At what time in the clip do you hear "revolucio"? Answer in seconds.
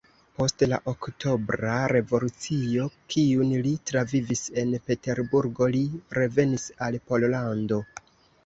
1.91-2.87